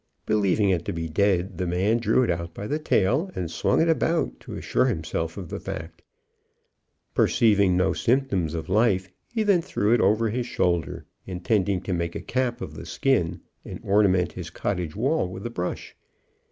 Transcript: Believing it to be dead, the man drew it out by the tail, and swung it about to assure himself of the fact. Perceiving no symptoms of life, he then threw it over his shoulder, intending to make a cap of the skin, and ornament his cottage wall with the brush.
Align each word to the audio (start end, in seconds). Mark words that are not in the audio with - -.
Believing 0.25 0.71
it 0.71 0.83
to 0.85 0.91
be 0.93 1.07
dead, 1.07 1.59
the 1.59 1.67
man 1.67 1.99
drew 1.99 2.23
it 2.23 2.31
out 2.31 2.55
by 2.55 2.65
the 2.65 2.79
tail, 2.79 3.29
and 3.35 3.51
swung 3.51 3.79
it 3.79 3.87
about 3.87 4.39
to 4.39 4.55
assure 4.55 4.87
himself 4.87 5.37
of 5.37 5.49
the 5.49 5.59
fact. 5.59 6.01
Perceiving 7.13 7.77
no 7.77 7.93
symptoms 7.93 8.55
of 8.55 8.67
life, 8.67 9.11
he 9.31 9.43
then 9.43 9.61
threw 9.61 9.93
it 9.93 10.01
over 10.01 10.31
his 10.31 10.47
shoulder, 10.47 11.05
intending 11.27 11.81
to 11.81 11.93
make 11.93 12.15
a 12.15 12.19
cap 12.21 12.61
of 12.61 12.73
the 12.73 12.87
skin, 12.87 13.41
and 13.63 13.79
ornament 13.83 14.31
his 14.31 14.49
cottage 14.49 14.95
wall 14.95 15.27
with 15.29 15.43
the 15.43 15.51
brush. 15.51 15.95